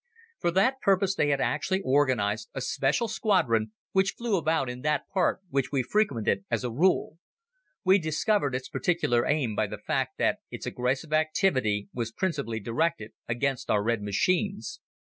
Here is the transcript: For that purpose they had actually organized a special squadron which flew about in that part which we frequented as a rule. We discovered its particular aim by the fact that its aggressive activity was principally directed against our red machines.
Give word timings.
For 0.39 0.49
that 0.49 0.81
purpose 0.81 1.13
they 1.13 1.29
had 1.29 1.39
actually 1.39 1.81
organized 1.81 2.49
a 2.55 2.61
special 2.61 3.07
squadron 3.07 3.71
which 3.91 4.15
flew 4.17 4.35
about 4.35 4.67
in 4.67 4.81
that 4.81 5.07
part 5.13 5.41
which 5.51 5.71
we 5.71 5.83
frequented 5.83 6.43
as 6.49 6.63
a 6.63 6.71
rule. 6.71 7.19
We 7.85 7.99
discovered 7.99 8.55
its 8.55 8.67
particular 8.67 9.27
aim 9.27 9.55
by 9.55 9.67
the 9.67 9.77
fact 9.77 10.17
that 10.17 10.39
its 10.49 10.65
aggressive 10.65 11.13
activity 11.13 11.87
was 11.93 12.11
principally 12.11 12.59
directed 12.59 13.11
against 13.29 13.69
our 13.69 13.83
red 13.83 14.01
machines. 14.01 14.79